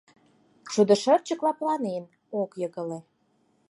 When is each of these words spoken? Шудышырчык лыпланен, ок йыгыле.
Шудышырчык 0.73 1.39
лыпланен, 1.45 2.03
ок 2.41 2.51
йыгыле. 2.61 2.99